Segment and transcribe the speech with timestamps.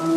[0.00, 0.08] Hej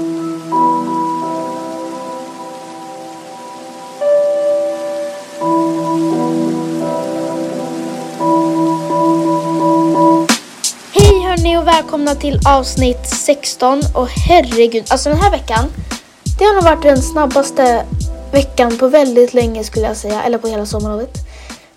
[11.21, 15.65] hörni och välkomna till avsnitt 16 och herregud, alltså den här veckan
[16.39, 17.85] det har nog varit den snabbaste
[18.31, 21.17] veckan på väldigt länge skulle jag säga, eller på hela sommarlovet.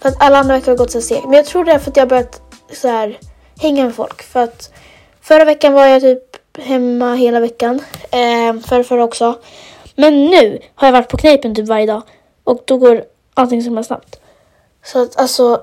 [0.01, 1.25] För att alla andra veckor har gått så segt.
[1.25, 2.41] Men jag tror det är för att jag har börjat
[2.73, 3.19] så här
[3.59, 4.23] hänga med folk.
[4.23, 4.71] För att
[5.21, 7.81] förra veckan var jag typ hemma hela veckan.
[8.11, 9.39] Eh, förra, förra också.
[9.95, 12.03] Men nu har jag varit på knepen typ varje dag.
[12.45, 14.21] Och då går allting så himla snabbt.
[14.85, 15.61] Så att alltså,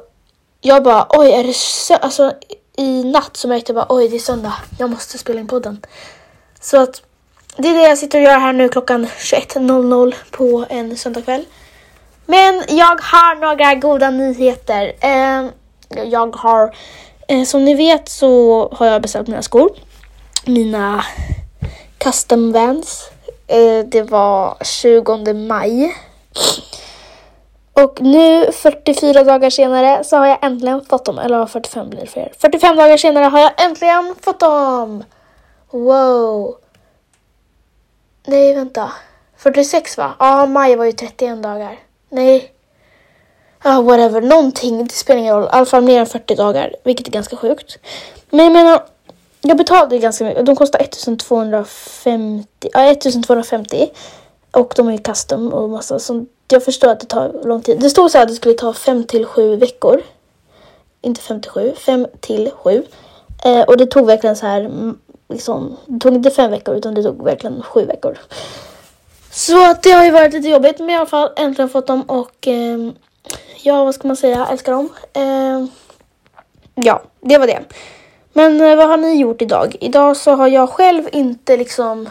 [0.62, 2.34] jag bara oj är det så, alltså
[2.78, 4.54] i natt så märkte jag bara oj det är söndag.
[4.80, 5.86] Jag måste spela in podden.
[6.62, 7.02] Så att
[7.58, 11.46] det är det jag sitter och gör här nu klockan 21.00 på en söndagkväll.
[12.26, 14.94] Men jag har några goda nyheter.
[15.00, 15.50] Eh,
[16.06, 16.76] jag har,
[17.28, 19.72] eh, som ni vet så har jag beställt mina skor.
[20.46, 21.06] Mina
[21.98, 23.10] custom vans.
[23.48, 25.96] Eh, det var 20 maj.
[27.74, 31.20] Och nu 44 dagar senare så har jag äntligen fått dem.
[31.20, 32.34] Eller 45 blir det för er.
[32.38, 35.04] 45 dagar senare har jag äntligen fått dem!
[35.72, 36.56] Wow!
[38.26, 38.92] Nej, vänta.
[39.38, 40.14] 46 va?
[40.20, 41.80] Ja, maj var ju 31 dagar.
[42.10, 42.52] Nej.
[43.64, 44.22] Ja, ah, whatever.
[44.22, 44.88] Någonting.
[44.88, 45.44] Det spelar ingen roll.
[45.44, 46.76] I alla fall mer än 40 dagar.
[46.84, 47.78] Vilket är ganska sjukt.
[48.30, 48.82] Men jag menar,
[49.48, 50.46] jag betalade ganska mycket.
[50.46, 52.70] De kostar 1250.
[52.74, 53.90] Ja, 1250.
[54.52, 56.30] Och de är custom och massa sånt.
[56.48, 57.80] Jag förstår att det tar lång tid.
[57.80, 60.02] Det stod så här att det skulle ta 5 till 7 veckor.
[61.02, 61.74] Inte 5 till 7.
[61.76, 62.84] 5 till 7.
[63.46, 64.98] Eh, och det tog verkligen så här mm,
[65.30, 68.18] liksom, det tog inte 5 veckor utan det tog verkligen 7 veckor.
[69.32, 72.02] Så att det har ju varit lite jobbigt men i alla fall äntligen fått dem
[72.02, 72.92] och eh,
[73.64, 74.90] ja vad ska man säga, älskar dem.
[75.14, 75.66] Eh,
[76.76, 77.64] ja, det var det.
[78.34, 79.76] Men eh, vad har ni gjort idag?
[79.80, 82.10] Idag så har jag själv inte liksom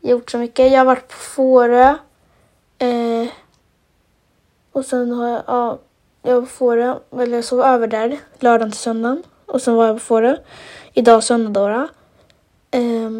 [0.00, 0.72] gjort så mycket.
[0.72, 1.94] Jag har varit på Fårö.
[2.78, 3.28] Eh,
[4.72, 5.78] och sen har jag, ja,
[6.22, 9.22] jag var på Fårö, eller jag sov över där lördagen till söndagen.
[9.46, 10.36] Och sen var jag på Fårö.
[10.92, 11.88] Idag söndag då.
[12.78, 13.10] Eh,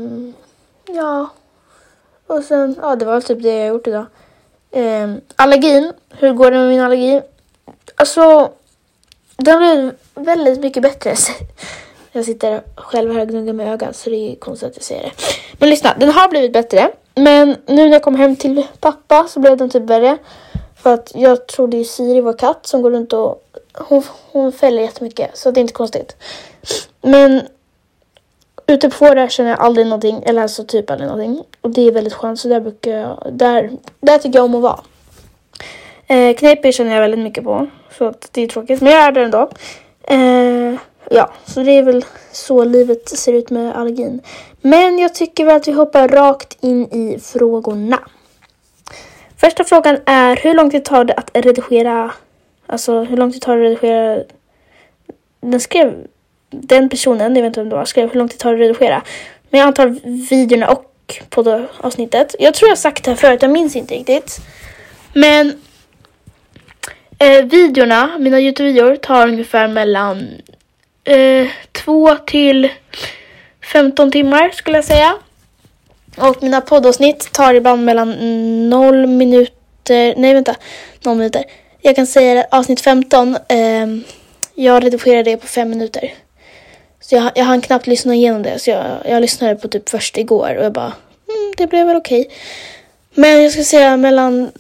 [0.97, 1.29] ja.
[2.27, 4.07] Och sen, ja det var typ det jag gjort idag.
[4.71, 7.23] Eh, allergin, hur går det med min allergi?
[7.97, 8.53] Alltså,
[9.37, 9.95] den blev
[10.27, 11.15] väldigt mycket bättre.
[12.15, 15.03] Jag sitter själv här och gnuggar med ögat så det är konstigt att jag säger
[15.03, 15.13] det.
[15.59, 16.91] Men lyssna, den har blivit bättre.
[17.15, 20.19] Men nu när jag kom hem till pappa så blev den typ värre.
[20.77, 24.53] För att jag tror det är Siri, vår katt, som går runt och hon, hon
[24.53, 25.37] fäller jättemycket.
[25.37, 26.17] Så det är inte konstigt.
[27.01, 27.43] Men
[28.67, 31.45] ute på Fårö känner jag aldrig någonting, eller alltså typ aldrig någonting.
[31.61, 33.71] Och det är väldigt skönt, så där brukar jag, där,
[34.01, 34.81] där tycker jag om att vara.
[36.07, 37.67] Eh, Kneiper känner jag väldigt mycket på,
[37.99, 39.51] så att det är tråkigt, men jag är där ändå.
[40.03, 40.81] Eh,
[41.11, 44.21] ja, så det är väl så livet ser ut med allergin.
[44.61, 47.99] Men jag tycker väl att vi hoppar rakt in i frågorna.
[49.37, 52.11] Första frågan är hur lång tid tar det att redigera,
[52.67, 54.23] alltså hur lång tid tar det att redigera
[55.43, 56.07] den skrev
[56.51, 58.61] den personen, jag vet inte vem det var, skrev hur lång tid tar det att
[58.61, 59.03] redigera.
[59.51, 59.87] Men jag antar
[60.31, 62.35] videorna och på avsnittet.
[62.39, 64.41] Jag tror jag sagt det här förut, jag minns inte riktigt.
[65.15, 65.53] Men
[67.23, 70.29] eh, videorna, mina Youtube-videor, tar ungefär mellan
[71.05, 72.69] eh, 2 till
[73.73, 75.15] 15 timmar skulle jag säga.
[76.17, 78.11] Och mina poddavsnitt tar ibland mellan
[78.71, 80.57] 0 minuter, nej vänta,
[81.05, 81.45] 0 minuter.
[81.81, 83.87] Jag kan säga att avsnitt 15, eh,
[84.55, 86.15] jag redigerar det på 5 minuter.
[87.01, 88.59] Så jag, jag hann knappt lyssna igenom det.
[88.59, 90.93] Så jag, jag lyssnade på typ först igår och jag bara,
[91.29, 92.21] mm, det blev väl okej.
[92.21, 92.33] Okay.
[93.15, 94.51] Men jag skulle säga mellan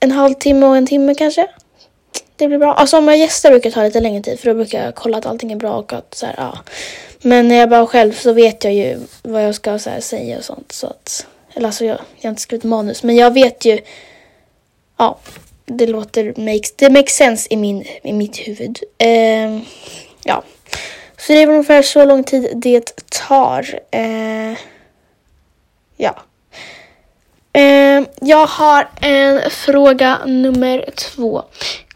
[0.00, 1.48] en halvtimme och en timme kanske.
[2.36, 2.74] Det blir bra.
[2.74, 5.26] Alltså om jag gäster brukar ta lite längre tid för då brukar jag kolla att
[5.26, 6.58] allting är bra och att så här, ja.
[7.22, 10.38] Men när jag bara själv så vet jag ju vad jag ska så här, säga
[10.38, 10.72] och sånt.
[10.72, 13.78] Så att, eller alltså jag, jag har inte skrivit manus men jag vet ju,
[14.96, 15.18] ja,
[15.66, 18.78] det låter, makes, det makes sense i, min, i mitt huvud.
[18.98, 19.58] Eh,
[20.24, 20.42] ja.
[21.16, 22.92] Så det är ungefär så lång tid det
[23.28, 23.80] tar.
[23.90, 24.58] Eh,
[25.96, 26.16] ja.
[27.52, 31.42] Eh, jag har en fråga nummer två.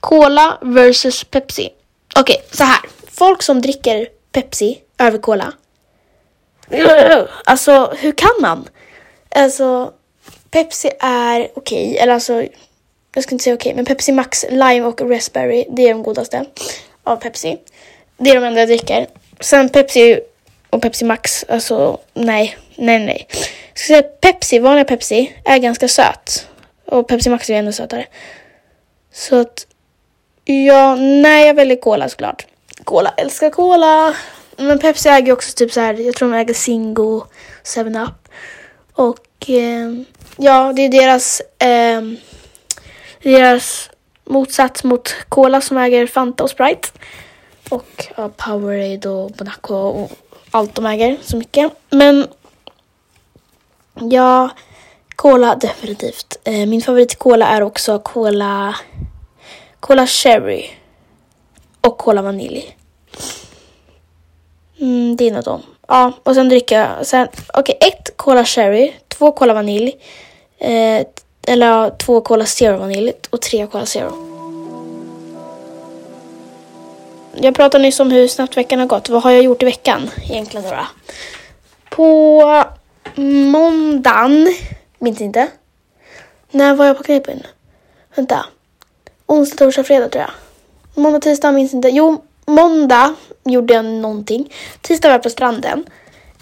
[0.01, 1.69] Cola versus Pepsi.
[2.17, 2.81] Okej, okay, så här.
[3.13, 5.53] Folk som dricker Pepsi över Cola.
[7.45, 8.69] Alltså, hur kan man?
[9.29, 9.93] Alltså,
[10.51, 11.91] Pepsi är okej.
[11.91, 12.45] Okay, eller alltså,
[13.15, 16.03] jag ska inte säga okej, okay, men Pepsi Max, Lime och Raspberry, det är de
[16.03, 16.45] godaste
[17.05, 17.59] av Pepsi.
[18.17, 19.07] Det är de enda jag dricker.
[19.41, 20.21] Sen Pepsi
[20.71, 23.27] och Pepsi Max, alltså nej, nej, nej.
[23.31, 26.47] Jag ska säga Pepsi, vanliga Pepsi, är ganska söt.
[26.87, 28.07] Och Pepsi Max är ännu sötare.
[29.13, 29.67] Så att,
[30.51, 32.47] ja, nej, jag väljer Cola såklart.
[32.85, 34.15] Cola, älskar Cola.
[34.57, 37.25] men Pepsi äger också typ så här, jag tror de äger Zingo,
[37.65, 38.29] 7up.
[38.93, 39.93] Och eh,
[40.37, 42.03] ja, det är deras, eh,
[43.23, 43.91] deras
[44.25, 46.89] motsats mot Cola som äger Fanta och Sprite.
[47.69, 50.11] Och ja, Powerade och Monaco och
[50.51, 51.73] allt de äger så mycket.
[51.91, 52.27] Men
[53.95, 54.51] ja,
[55.17, 56.39] Cola definitivt.
[56.45, 58.77] Eh, min favorit Cola är också Cola,
[59.81, 60.71] Cola Cherry
[61.81, 62.77] och Cola Vanilj.
[64.81, 65.63] Mm, det är något dem.
[65.89, 69.97] Ja, och sen dricker jag, sen, okej, okay, ett Cola Cherry, två Cola Vanilj,
[70.59, 71.07] eh,
[71.47, 74.31] eller ja, två Cola Zero Vanilj och tre Cola Zero.
[77.35, 79.09] Jag pratade nyss om hur snabbt veckan har gått.
[79.09, 80.87] Vad har jag gjort i veckan egentligen då?
[81.89, 82.65] På
[83.17, 84.55] måndagen,
[84.99, 85.49] minns inte.
[86.51, 87.43] När var jag på knepen?
[88.15, 88.47] Vänta.
[89.31, 90.31] Onsdag, torsdag, fredag tror jag.
[91.03, 91.89] Måndag, tisdag minns inte.
[91.89, 94.53] Jo, måndag gjorde jag någonting.
[94.81, 95.85] Tisdag var jag på stranden.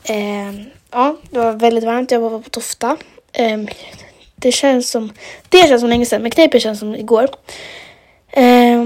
[0.05, 0.53] Eh,
[0.91, 2.11] ja, det var väldigt varmt.
[2.11, 2.97] Jag var på Tofta.
[3.33, 3.59] Eh,
[4.37, 5.13] det känns som,
[5.49, 7.29] det känns som länge sedan, men Kneiper känns som igår.
[8.31, 8.85] Eh,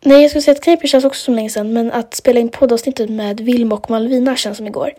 [0.00, 2.48] nej, jag skulle säga att Kneiper känns också som länge sedan, men att spela in
[2.48, 4.92] poddavsnittet med Vilma och Malvina känns som igår.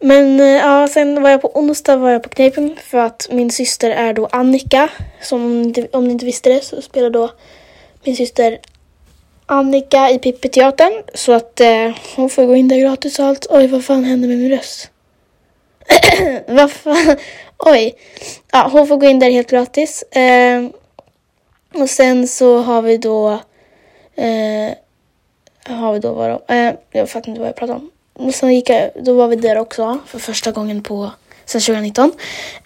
[0.00, 3.50] Men eh, ja, sen var jag på onsdag var jag på Kneipen för att min
[3.50, 4.88] syster är då Annika.
[5.20, 7.30] Som om ni inte visste det så spelar då
[8.04, 8.58] min syster
[9.46, 11.02] Annika i Pippi-teatern.
[11.14, 13.46] Så att eh, hon får gå in där gratis och allt.
[13.50, 14.90] Oj, vad fan hände med min röst?
[16.46, 17.16] vad fan?
[17.58, 17.94] Oj.
[18.52, 20.02] Ja, hon får gå in där helt gratis.
[20.02, 20.68] Eh,
[21.74, 23.30] och sen så har vi då...
[24.14, 24.74] Eh,
[25.66, 26.54] har vi då vad då?
[26.54, 27.90] Eh, jag fattar inte vad jag pratar om.
[28.32, 31.10] Sen gick jag, då var vi där också för första gången på
[31.44, 32.12] sen 2019.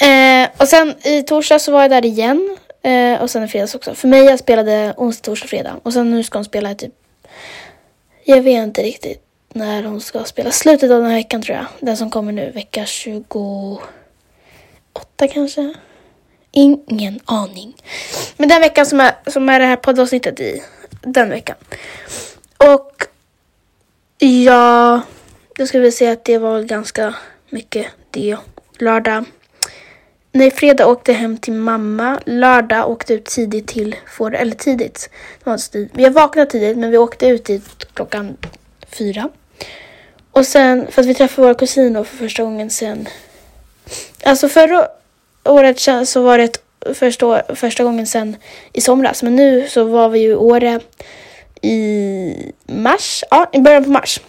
[0.00, 2.56] Eh, och sen i torsdag så var jag där igen.
[2.82, 3.94] Eh, och sen i fredags också.
[3.94, 5.80] För mig jag spelade onsdag, torsdag, fredag.
[5.82, 6.92] Och sen nu ska hon spela typ...
[8.24, 10.52] Jag vet inte riktigt när hon ska spela.
[10.52, 11.66] Slutet av den här veckan tror jag.
[11.80, 13.82] Den som kommer nu, vecka 28
[15.32, 15.74] kanske?
[16.52, 17.74] Ingen aning.
[18.36, 20.62] Men den veckan som är, som är det här poddavsnittet i.
[21.00, 21.56] Den veckan.
[22.58, 23.06] Och
[24.18, 25.00] ja,
[25.56, 27.14] jag skulle vilja säga att det var ganska
[27.50, 28.36] mycket det.
[28.78, 29.24] Lördag
[30.36, 32.20] Nej, fredag åkte jag hem till mamma.
[32.26, 34.36] Lördag åkte ut tidigt till Fårö.
[34.36, 35.10] Eller tidigt.
[35.44, 35.90] Det var tid.
[35.92, 38.36] Vi har vaknat tidigt men vi åkte ut dit klockan
[38.88, 39.28] fyra.
[40.30, 43.08] Och sen, för att vi träffade våra kusiner för första gången sen...
[44.24, 44.88] Alltså förra
[45.44, 46.58] året så var det
[46.94, 48.36] första, första gången sen
[48.72, 49.22] i somras.
[49.22, 50.80] Men nu så var vi ju i Åre
[51.62, 53.24] i mars.
[53.30, 54.20] Ja, i början på mars.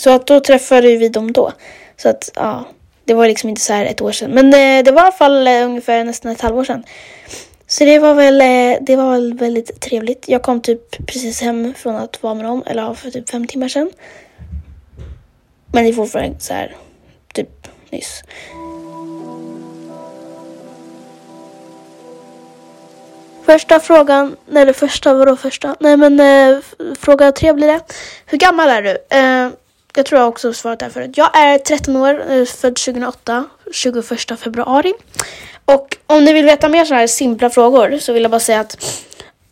[0.00, 1.52] Så att då träffade vi dem då.
[1.96, 2.64] Så att, ja.
[3.04, 4.30] Det var liksom inte så här ett år sedan.
[4.30, 6.84] Men eh, det var i alla fall eh, ungefär nästan ett halvår sedan.
[7.66, 10.28] Så det var väl, eh, det var väl väldigt trevligt.
[10.28, 13.68] Jag kom typ precis hem från att vara med dem, eller för typ fem timmar
[13.68, 13.90] sedan.
[15.72, 16.76] Men det är fortfarande så här,
[17.34, 18.22] typ nyss.
[23.46, 25.76] Första frågan, eller första, vadå första?
[25.80, 26.58] Nej men eh,
[26.98, 27.80] fråga tre blir det.
[28.26, 29.16] Hur gammal är du?
[29.16, 29.50] Eh,
[29.94, 31.16] jag tror jag också svarat det här förut.
[31.16, 34.92] Jag är 13 år, eh, född 2008, 21 februari.
[35.64, 38.60] Och om ni vill veta mer sådana här simpla frågor så vill jag bara säga
[38.60, 39.04] att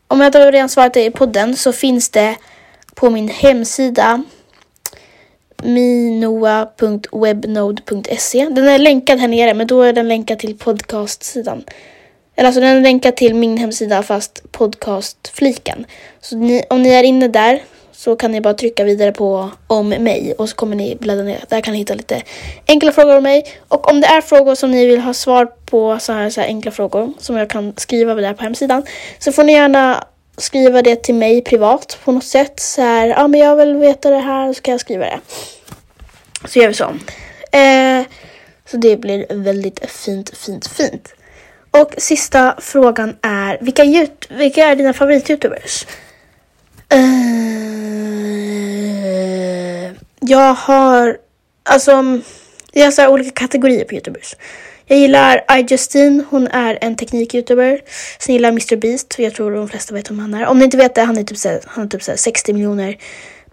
[0.09, 2.37] om jag inte redan svarat det i podden så finns det
[2.95, 4.23] på min hemsida
[5.63, 8.49] minoa.webnode.se.
[8.49, 11.65] Den är länkad här nere men då är den länkad till podcastsidan.
[12.37, 15.87] Eller alltså den är länkad till min hemsida fast podcastfliken.
[16.21, 17.63] Så ni, om ni är inne där
[17.99, 21.45] så kan ni bara trycka vidare på om mig och så kommer ni bläddra ner.
[21.49, 22.23] Där kan ni hitta lite
[22.67, 23.45] enkla frågor om mig.
[23.69, 26.49] Och om det är frågor som ni vill ha svar på, så här, så här
[26.49, 28.83] enkla frågor som jag kan skriva där på hemsidan,
[29.19, 30.05] så får ni gärna
[30.37, 32.61] skriva det till mig privat på något sätt.
[32.61, 35.21] Så här, ja men jag vill veta det här, så kan jag skriva det.
[36.49, 36.85] Så gör vi så.
[37.59, 38.03] Eh,
[38.71, 41.15] så det blir väldigt fint, fint, fint.
[41.71, 43.85] Och sista frågan är, vilka,
[44.29, 45.87] vilka är dina favorit-youtubers?
[46.89, 47.48] Eh,
[50.21, 51.17] jag har,
[51.63, 52.21] alltså,
[52.73, 54.37] jag har så olika kategorier på Youtubers.
[54.87, 57.81] Jag gillar iJustine, hon är en teknik-youtuber.
[58.19, 60.47] Sen gillar jag Mr Beast, jag tror de flesta vet vem han är.
[60.47, 62.97] Om ni inte vet det, han är typ, såhär, han har typ såhär 60 miljoner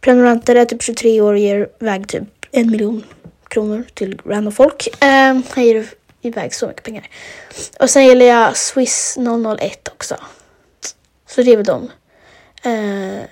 [0.01, 3.03] prenumeranter, är typ 23 år och ger iväg typ en miljon
[3.47, 4.87] kronor till random folk.
[5.03, 5.85] Eh, han ger
[6.21, 7.07] iväg så mycket pengar.
[7.79, 9.17] Och sen gillar jag Swiss
[9.59, 10.15] 001 också.
[11.27, 11.91] Så det är väl dem.
[12.63, 13.23] Eh,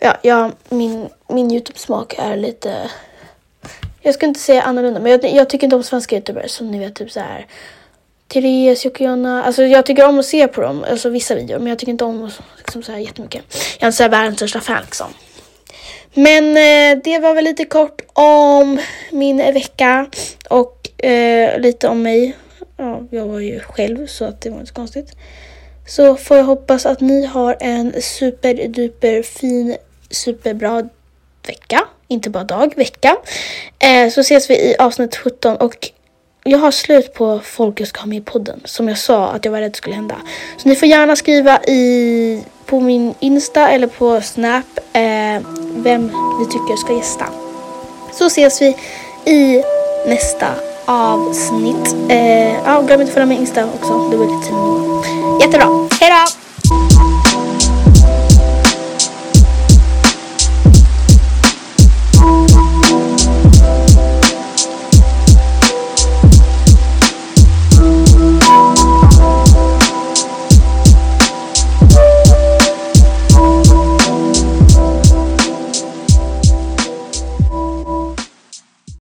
[0.00, 2.90] ja, ja, min, min Youtube-smak är lite...
[4.00, 6.78] Jag ska inte säga annorlunda, men jag, jag tycker inte om svenska Youtubers som ni
[6.78, 7.46] vet, typ så här.
[8.28, 11.78] Therese, Jocke Alltså jag tycker om att se på dem, alltså vissa videor, men jag
[11.78, 13.42] tycker inte om liksom så här jättemycket.
[13.78, 15.06] Jag är inte så här världens största fan liksom.
[16.14, 18.78] Men eh, det var väl lite kort om
[19.12, 20.06] min vecka
[20.48, 22.36] och eh, lite om mig.
[22.76, 25.12] Ja, jag var ju själv så att det var inte så konstigt.
[25.86, 29.76] Så får jag hoppas att ni har en superduper fin,
[30.16, 30.88] superbra
[31.46, 31.80] vecka.
[32.08, 33.16] Inte bara dag, vecka.
[33.78, 35.90] Eh, så ses vi i avsnitt 17 och
[36.44, 38.60] jag har slut på folk jag ska ha med i podden.
[38.64, 40.16] Som jag sa att jag var rädd skulle hända.
[40.56, 45.42] Så ni får gärna skriva i, på min Insta eller på Snap eh,
[45.76, 46.06] vem
[46.40, 47.26] ni tycker ska gästa.
[48.12, 48.76] Så ses vi
[49.24, 49.62] i
[50.06, 50.46] nästa
[50.84, 51.96] avsnitt.
[52.08, 54.08] Eh, ja, glöm inte att följa mig Insta också.
[54.10, 55.88] Det var lite tid Jättebra.
[56.00, 56.45] Hejdå!